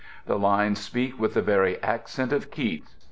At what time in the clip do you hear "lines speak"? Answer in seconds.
0.39-1.19